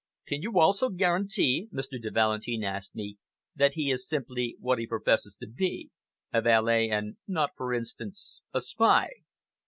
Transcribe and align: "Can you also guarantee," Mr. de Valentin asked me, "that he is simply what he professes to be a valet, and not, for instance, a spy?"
"Can 0.25 0.41
you 0.41 0.59
also 0.59 0.89
guarantee," 0.89 1.69
Mr. 1.71 2.01
de 2.01 2.09
Valentin 2.09 2.63
asked 2.63 2.95
me, 2.95 3.19
"that 3.55 3.75
he 3.75 3.91
is 3.91 4.09
simply 4.09 4.55
what 4.59 4.79
he 4.79 4.87
professes 4.87 5.35
to 5.35 5.47
be 5.47 5.91
a 6.33 6.41
valet, 6.41 6.89
and 6.89 7.17
not, 7.27 7.51
for 7.55 7.71
instance, 7.71 8.41
a 8.51 8.61
spy?" 8.61 9.09